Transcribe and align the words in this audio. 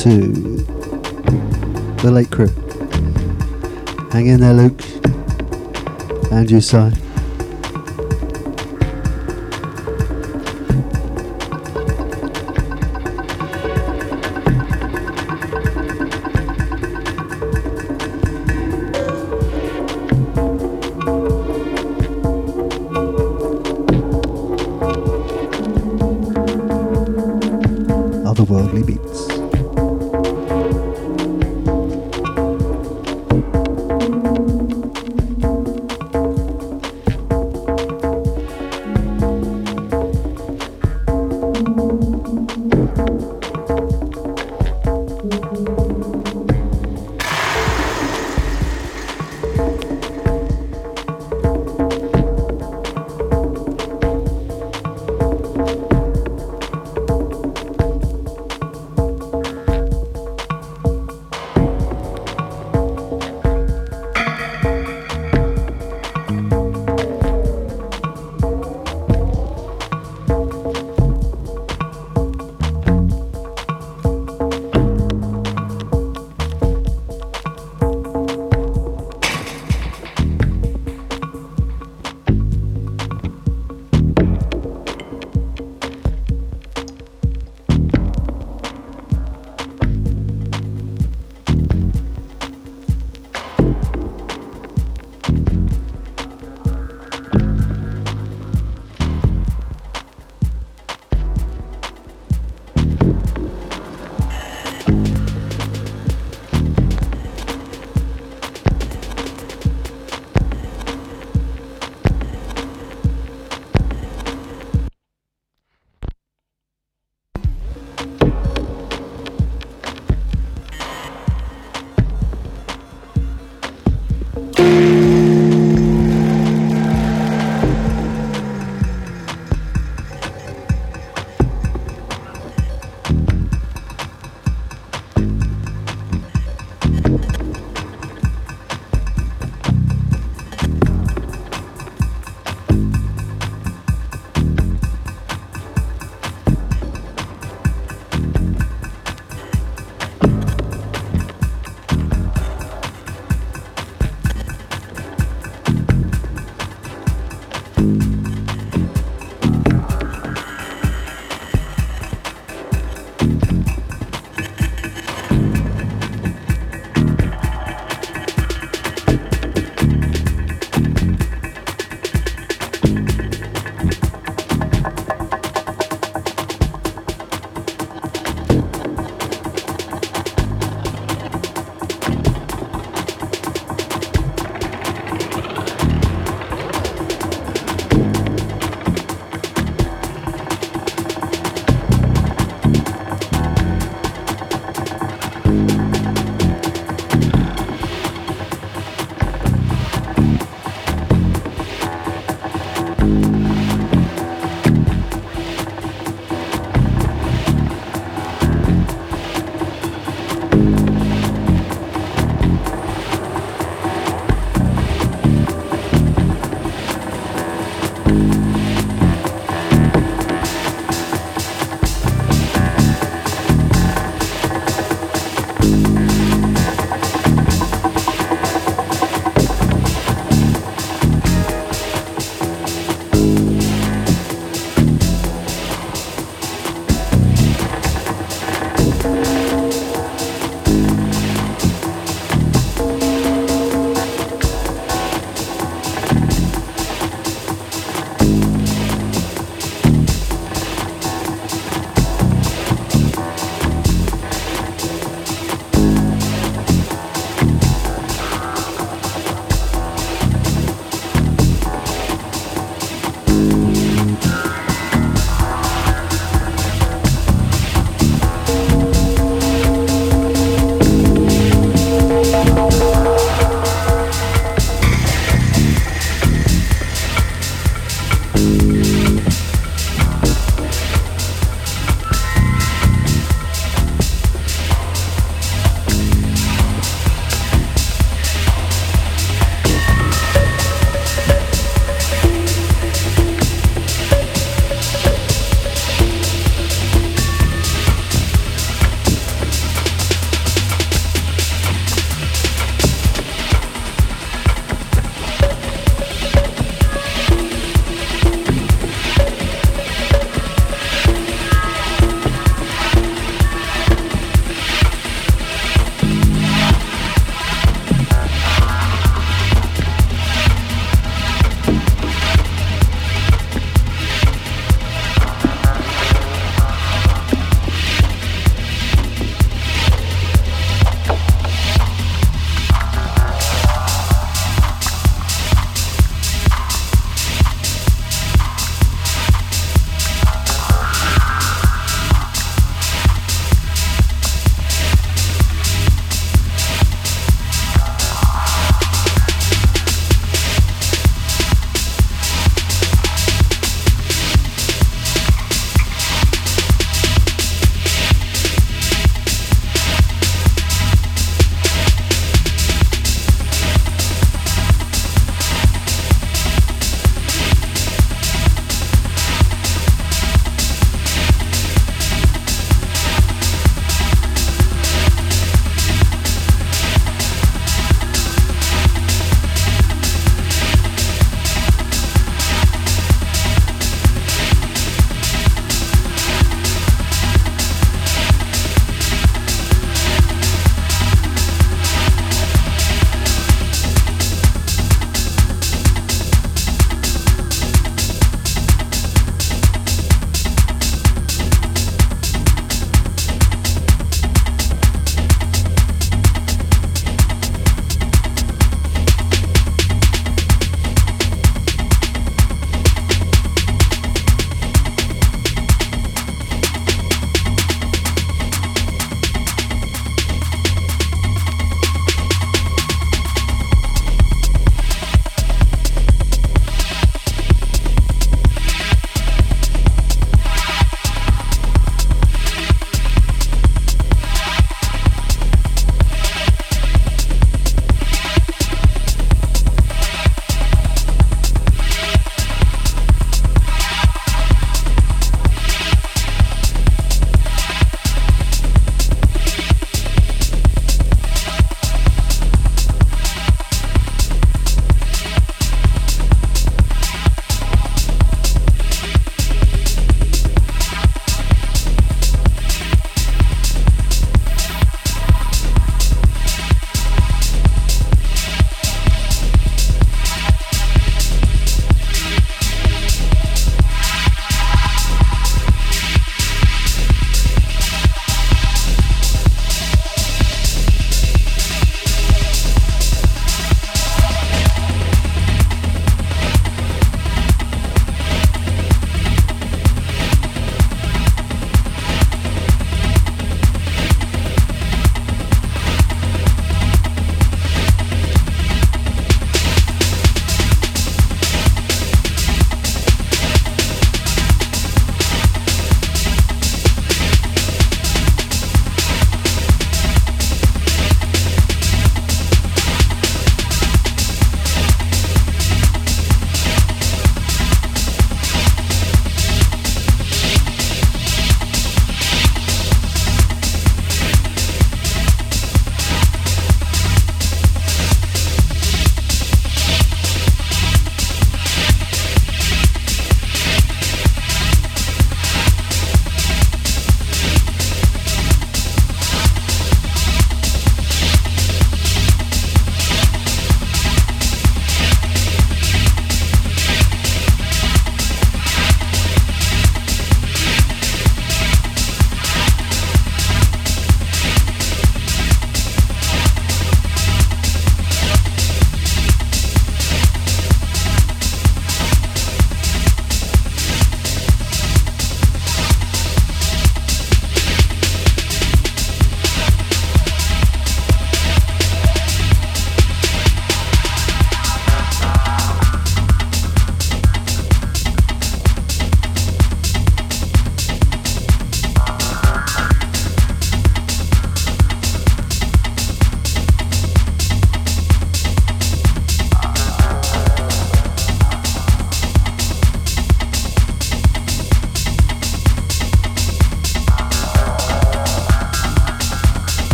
to 0.00 0.32
the 2.00 2.10
late 2.10 2.30
crew. 2.30 2.48
Hang 4.12 4.28
in 4.28 4.40
there, 4.40 4.54
Luke. 4.54 4.82
And 6.32 6.50
you, 6.50 6.62
Si. 6.62 7.09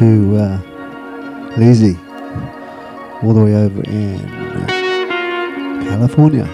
To 0.00 0.34
uh, 0.34 0.58
Lizzie, 1.58 1.98
all 3.22 3.34
the 3.34 3.44
way 3.44 3.54
over 3.54 3.82
in 3.82 4.18
California. 5.84 6.44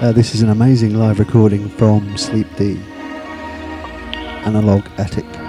Uh, 0.00 0.12
this 0.12 0.36
is 0.36 0.42
an 0.42 0.50
amazing 0.50 0.94
live 0.94 1.18
recording 1.18 1.68
from 1.70 2.16
Sleep 2.16 2.46
D 2.54 2.80
Analog 4.46 4.84
Attic. 4.96 5.47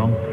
Drunk 0.00 0.29